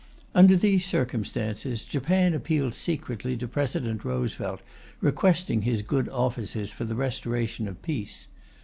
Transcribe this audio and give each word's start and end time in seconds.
Under 0.33 0.57
these 0.57 0.83
circumstances, 0.83 1.85
Japan 1.85 2.33
appealed 2.33 2.73
secretly 2.73 3.37
to 3.37 3.47
President 3.47 4.03
Roosevelt 4.03 4.61
requesting 4.99 5.61
his 5.61 5.83
good 5.83 6.09
offices 6.09 6.71
for 6.71 6.85
the 6.85 6.95
restoration 6.95 7.67
of 7.67 7.79
peace. 7.83 8.25